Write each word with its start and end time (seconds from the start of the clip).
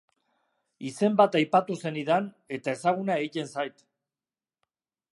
Izen 0.91 1.17
bat 1.19 1.37
aipatu 1.41 1.77
zenidan, 1.85 2.31
eta 2.59 2.77
ezaguna 2.81 3.21
egiten 3.27 3.55
zait. 3.57 3.89